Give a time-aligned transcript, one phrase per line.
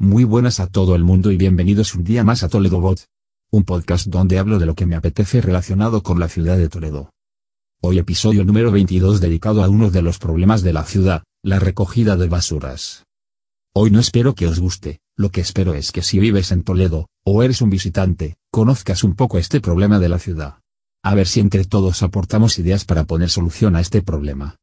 [0.00, 3.06] Muy buenas a todo el mundo y bienvenidos un día más a Toledo Bot.
[3.50, 7.10] Un podcast donde hablo de lo que me apetece relacionado con la ciudad de Toledo.
[7.82, 12.16] Hoy episodio número 22 dedicado a uno de los problemas de la ciudad, la recogida
[12.16, 13.06] de basuras.
[13.74, 17.08] Hoy no espero que os guste, lo que espero es que si vives en Toledo,
[17.24, 20.60] o eres un visitante, conozcas un poco este problema de la ciudad.
[21.02, 24.58] A ver si entre todos aportamos ideas para poner solución a este problema.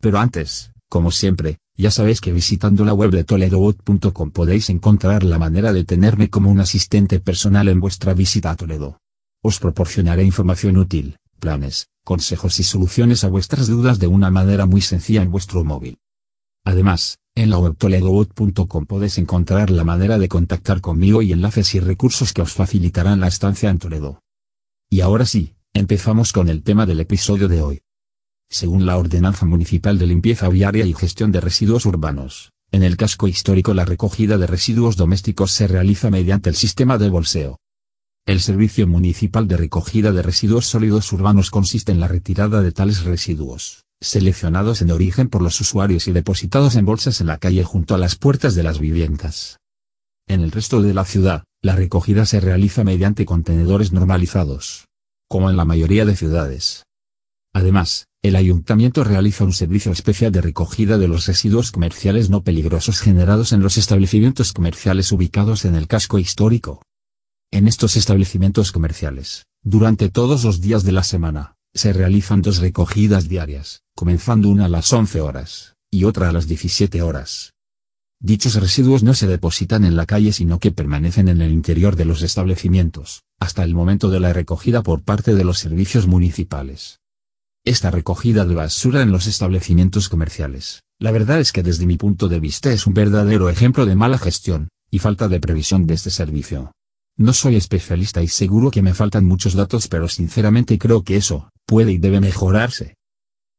[0.00, 5.38] Pero antes, como siempre, ya sabéis que visitando la web de toledobot.com podéis encontrar la
[5.38, 8.98] manera de tenerme como un asistente personal en vuestra visita a Toledo.
[9.42, 14.80] Os proporcionaré información útil, planes, consejos y soluciones a vuestras dudas de una manera muy
[14.80, 15.98] sencilla en vuestro móvil.
[16.64, 21.80] Además, en la web toledobot.com podéis encontrar la manera de contactar conmigo y enlaces y
[21.80, 24.20] recursos que os facilitarán la estancia en Toledo.
[24.90, 27.82] Y ahora sí, empezamos con el tema del episodio de hoy.
[28.52, 33.26] Según la Ordenanza Municipal de Limpieza Viaria y Gestión de Residuos Urbanos, en el casco
[33.26, 37.56] histórico la recogida de residuos domésticos se realiza mediante el sistema de bolseo.
[38.26, 43.04] El Servicio Municipal de Recogida de Residuos Sólidos Urbanos consiste en la retirada de tales
[43.04, 47.94] residuos, seleccionados en origen por los usuarios y depositados en bolsas en la calle junto
[47.94, 49.56] a las puertas de las viviendas.
[50.28, 54.88] En el resto de la ciudad, la recogida se realiza mediante contenedores normalizados,
[55.26, 56.82] como en la mayoría de ciudades.
[57.52, 63.00] Además, el ayuntamiento realiza un servicio especial de recogida de los residuos comerciales no peligrosos
[63.00, 66.82] generados en los establecimientos comerciales ubicados en el casco histórico.
[67.50, 73.28] En estos establecimientos comerciales, durante todos los días de la semana, se realizan dos recogidas
[73.28, 77.52] diarias, comenzando una a las 11 horas, y otra a las 17 horas.
[78.18, 82.04] Dichos residuos no se depositan en la calle sino que permanecen en el interior de
[82.04, 87.01] los establecimientos, hasta el momento de la recogida por parte de los servicios municipales.
[87.64, 92.28] Esta recogida de basura en los establecimientos comerciales, la verdad es que desde mi punto
[92.28, 96.10] de vista es un verdadero ejemplo de mala gestión, y falta de previsión de este
[96.10, 96.72] servicio.
[97.16, 101.50] No soy especialista y seguro que me faltan muchos datos pero sinceramente creo que eso,
[101.64, 102.96] puede y debe mejorarse.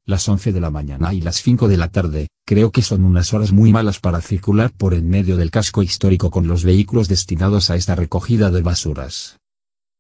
[0.06, 3.34] Las 11 de la mañana y las 5 de la tarde, creo que son unas
[3.34, 7.70] horas muy malas para circular por en medio del casco histórico con los vehículos destinados
[7.70, 9.38] a esta recogida de basuras.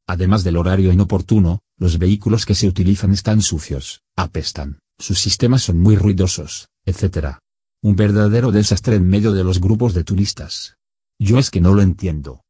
[0.07, 5.79] Además del horario inoportuno, los vehículos que se utilizan están sucios, apestan, sus sistemas son
[5.79, 7.37] muy ruidosos, etc.
[7.81, 10.77] Un verdadero desastre en medio de los grupos de turistas.
[11.19, 12.41] Yo es que no lo entiendo.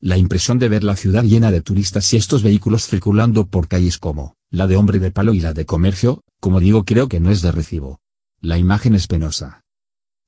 [0.00, 3.98] La impresión de ver la ciudad llena de turistas y estos vehículos circulando por calles
[3.98, 7.30] como, la de hombre de palo y la de comercio, como digo creo que no
[7.30, 8.00] es de recibo.
[8.40, 9.62] La imagen es penosa.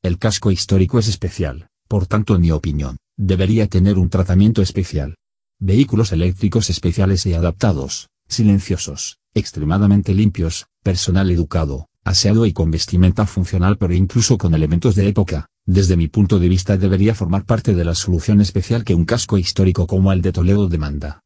[0.02, 5.16] El casco histórico es especial, por tanto en mi opinión, debería tener un tratamiento especial.
[5.60, 13.78] Vehículos eléctricos especiales y adaptados, silenciosos, extremadamente limpios, personal educado, aseado y con vestimenta funcional
[13.78, 17.84] pero incluso con elementos de época, desde mi punto de vista debería formar parte de
[17.84, 21.22] la solución especial que un casco histórico como el de Toledo demanda.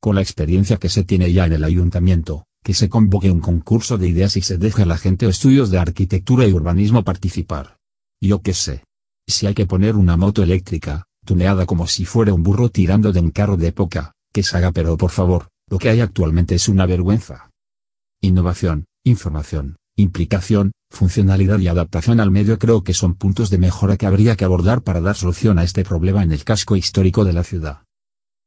[0.00, 3.98] Con la experiencia que se tiene ya en el ayuntamiento, que se convoque un concurso
[3.98, 7.78] de ideas y se deje a la gente o estudios de arquitectura y urbanismo participar.
[8.20, 8.84] Yo qué sé.
[9.26, 13.20] Si hay que poner una moto eléctrica, tuneada como si fuera un burro tirando de
[13.20, 16.68] un carro de época, que se haga pero por favor, lo que hay actualmente es
[16.70, 17.50] una vergüenza.
[18.22, 24.06] Innovación, información, implicación, funcionalidad y adaptación al medio creo que son puntos de mejora que
[24.06, 27.44] habría que abordar para dar solución a este problema en el casco histórico de la
[27.44, 27.82] ciudad.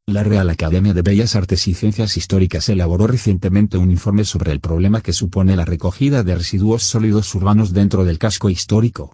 [0.08, 4.60] La Real Academia de Bellas Artes y Ciencias Históricas elaboró recientemente un informe sobre el
[4.60, 9.14] problema que supone la recogida de residuos sólidos urbanos dentro del casco histórico.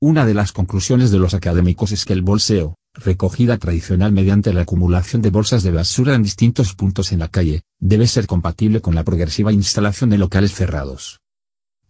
[0.00, 4.62] Una de las conclusiones de los académicos es que el bolseo, recogida tradicional mediante la
[4.62, 8.94] acumulación de bolsas de basura en distintos puntos en la calle, debe ser compatible con
[8.94, 11.20] la progresiva instalación de locales cerrados.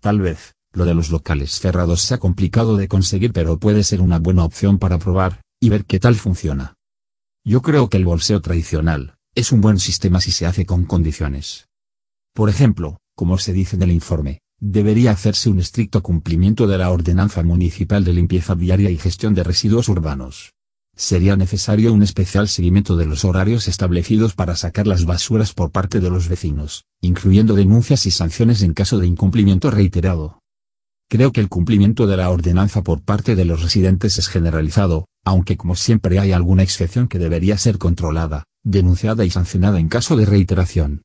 [0.00, 4.18] Tal vez, lo de los locales cerrados sea complicado de conseguir pero puede ser una
[4.18, 6.74] buena opción para probar, y ver qué tal funciona.
[7.44, 11.68] Yo creo que el bolseo tradicional, es un buen sistema si se hace con condiciones.
[12.34, 16.90] Por ejemplo, como se dice en el informe, debería hacerse un estricto cumplimiento de la
[16.90, 20.55] Ordenanza Municipal de Limpieza Diaria y Gestión de Residuos Urbanos
[20.96, 26.00] sería necesario un especial seguimiento de los horarios establecidos para sacar las basuras por parte
[26.00, 30.40] de los vecinos, incluyendo denuncias y sanciones en caso de incumplimiento reiterado.
[31.08, 35.56] Creo que el cumplimiento de la ordenanza por parte de los residentes es generalizado, aunque
[35.56, 40.24] como siempre hay alguna excepción que debería ser controlada, denunciada y sancionada en caso de
[40.24, 41.02] reiteración.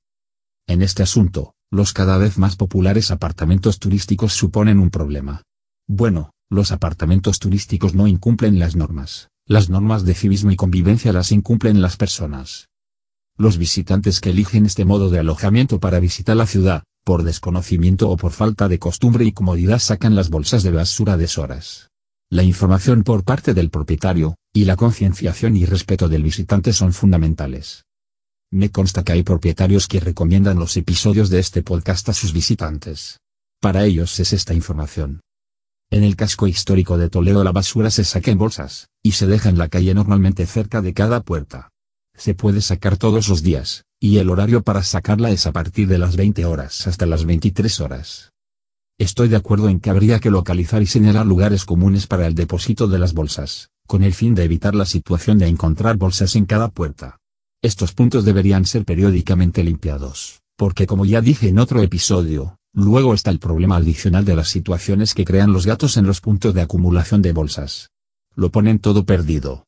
[0.67, 5.43] En este asunto, los cada vez más populares apartamentos turísticos suponen un problema.
[5.87, 11.33] Bueno, los apartamentos turísticos no incumplen las normas, las normas de civismo y convivencia las
[11.33, 12.69] incumplen las personas.
[13.37, 18.15] Los visitantes que eligen este modo de alojamiento para visitar la ciudad, por desconocimiento o
[18.15, 21.89] por falta de costumbre y comodidad sacan las bolsas de basura a deshoras.
[22.29, 27.83] La información por parte del propietario, Y la concienciación y respeto del visitante son fundamentales.
[28.51, 33.19] Me consta que hay propietarios que recomiendan los episodios de este podcast a sus visitantes.
[33.59, 35.19] Para ellos es esta información.
[35.89, 39.49] En el casco histórico de Toledo la basura se saca en bolsas, y se deja
[39.49, 41.69] en la calle normalmente cerca de cada puerta.
[42.15, 45.97] Se puede sacar todos los días, y el horario para sacarla es a partir de
[45.97, 48.31] las 20 horas hasta las 23 horas.
[48.99, 52.87] Estoy de acuerdo en que habría que localizar y señalar lugares comunes para el depósito
[52.87, 56.67] de las bolsas, con el fin de evitar la situación de encontrar bolsas en cada
[56.67, 57.17] puerta.
[57.61, 63.31] Estos puntos deberían ser periódicamente limpiados, porque como ya dije en otro episodio, Luego está
[63.31, 67.21] el problema adicional de las situaciones que crean los gatos en los puntos de acumulación
[67.21, 67.89] de bolsas.
[68.35, 69.65] Lo ponen todo perdido.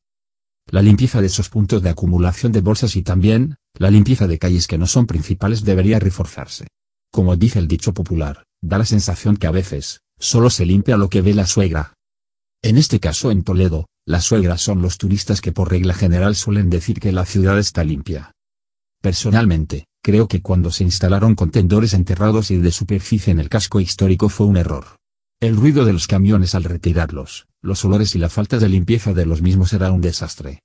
[0.66, 4.66] La limpieza de esos puntos de acumulación de bolsas y también, la limpieza de calles
[4.66, 6.68] que no son principales debería reforzarse.
[7.10, 11.08] Como dice el dicho popular, da la sensación que a veces, solo se limpia lo
[11.08, 11.94] que ve la suegra.
[12.62, 16.70] En este caso en Toledo, las suegras son los turistas que por regla general suelen
[16.70, 18.32] decir que la ciudad está limpia.
[19.02, 24.28] Personalmente, Creo que cuando se instalaron contendores enterrados y de superficie en el casco histórico
[24.28, 24.84] fue un error.
[25.40, 29.24] El ruido de los camiones al retirarlos, los olores y la falta de limpieza de
[29.24, 30.60] los mismos era un desastre.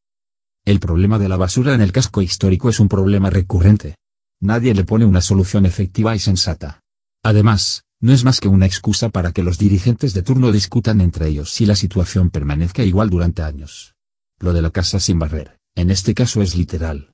[0.65, 3.95] El problema de la basura en el casco histórico es un problema recurrente.
[4.41, 6.81] Nadie le pone una solución efectiva y sensata.
[7.23, 11.29] Además, no es más que una excusa para que los dirigentes de turno discutan entre
[11.29, 13.95] ellos si la situación permanezca igual durante años.
[14.37, 17.13] Lo de la casa sin barrer, en este caso es literal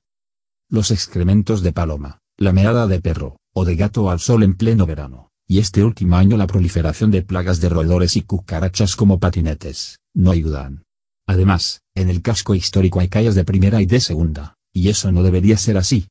[0.68, 4.84] los excrementos de paloma, la meada de perro, o de gato al sol en pleno
[4.84, 9.98] verano, y este último año la proliferación de plagas de roedores y cucarachas como patinetes,
[10.14, 10.82] no ayudan.
[11.26, 15.22] Además, en el casco histórico hay calles de primera y de segunda, y eso no
[15.22, 16.08] debería ser así.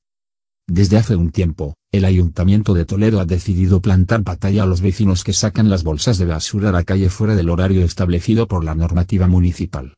[0.68, 5.24] Desde hace un tiempo, el Ayuntamiento de Toledo ha decidido plantar batalla a los vecinos
[5.24, 8.74] que sacan las bolsas de basura a la calle fuera del horario establecido por la
[8.74, 9.94] normativa municipal.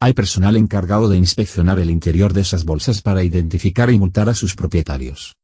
[0.00, 4.34] Hay personal encargado de inspeccionar el interior de esas bolsas para identificar y multar a
[4.34, 5.36] sus propietarios.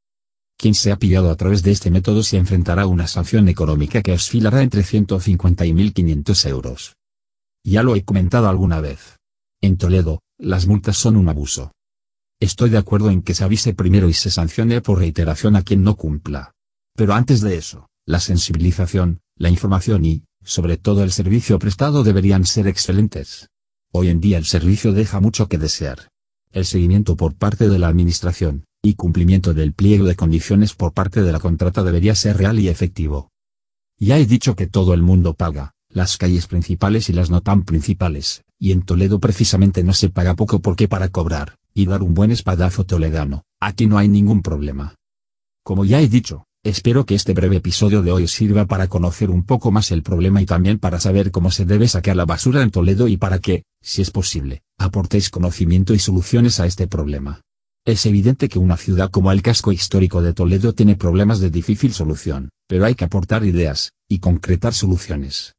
[0.58, 4.02] Quien se ha pillado a través de este método se enfrentará a una sanción económica
[4.02, 6.96] que oscilará entre 150 y 1.500 euros.
[7.64, 9.18] Ya lo he comentado alguna vez.
[9.60, 11.70] En Toledo, las multas son un abuso.
[12.40, 15.84] Estoy de acuerdo en que se avise primero y se sancione por reiteración a quien
[15.84, 16.52] no cumpla.
[16.96, 22.44] Pero antes de eso, la sensibilización, la información y, sobre todo el servicio prestado deberían
[22.44, 23.48] ser excelentes.
[23.92, 26.08] Hoy en día el servicio deja mucho que desear.
[26.50, 31.22] El seguimiento por parte de la Administración, y cumplimiento del pliego de condiciones por parte
[31.22, 33.30] de la contrata debería ser real y efectivo.
[33.98, 37.64] Ya he dicho que todo el mundo paga, las calles principales y las no tan
[37.64, 42.14] principales, y en Toledo precisamente no se paga poco porque para cobrar, y dar un
[42.14, 44.94] buen espadazo toledano, aquí no hay ningún problema.
[45.62, 49.44] Como ya he dicho, Espero que este breve episodio de hoy sirva para conocer un
[49.44, 52.70] poco más el problema y también para saber cómo se debe sacar la basura en
[52.70, 57.42] Toledo y para que, si es posible, aportéis conocimiento y soluciones a este problema.
[57.84, 61.94] Es evidente que una ciudad como el casco histórico de Toledo tiene problemas de difícil
[61.94, 65.54] solución, pero hay que aportar ideas, y concretar soluciones.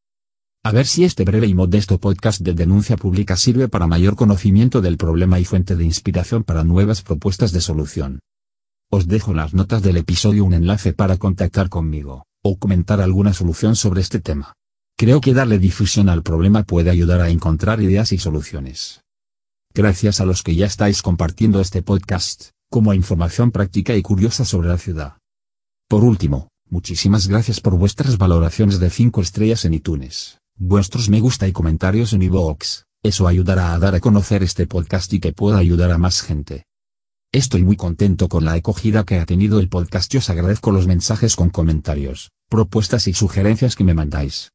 [0.63, 4.81] A ver si este breve y modesto podcast de denuncia pública sirve para mayor conocimiento
[4.81, 8.19] del problema y fuente de inspiración para nuevas propuestas de solución.
[8.91, 13.33] Os dejo en las notas del episodio un enlace para contactar conmigo, o comentar alguna
[13.33, 14.53] solución sobre este tema.
[14.97, 19.01] Creo que darle difusión al problema puede ayudar a encontrar ideas y soluciones.
[19.73, 24.69] Gracias a los que ya estáis compartiendo este podcast, como información práctica y curiosa sobre
[24.69, 25.17] la ciudad.
[25.87, 31.47] Por último, muchísimas gracias por vuestras valoraciones de 5 estrellas en iTunes, vuestros me gusta
[31.47, 35.59] y comentarios en iVoox, eso ayudará a dar a conocer este podcast y que pueda
[35.59, 36.65] ayudar a más gente.
[37.31, 40.87] Estoy muy contento con la acogida que ha tenido el podcast y os agradezco los
[40.87, 44.51] mensajes con comentarios, propuestas y sugerencias que me mandáis.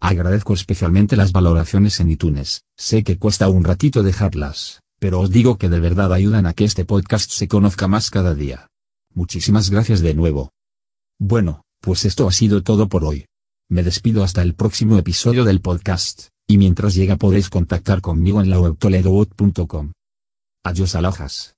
[0.00, 5.58] Agradezco especialmente las valoraciones en iTunes, sé que cuesta un ratito dejarlas, pero os digo
[5.58, 8.68] que de verdad ayudan a que este podcast se conozca más cada día.
[9.12, 10.52] Muchísimas gracias de nuevo.
[11.18, 13.26] Bueno, pues esto ha sido todo por hoy.
[13.68, 18.48] Me despido hasta el próximo episodio del podcast, y mientras llega podéis contactar conmigo en
[18.48, 19.92] la web toledobot.com.
[20.64, 21.48] Adiós alojas.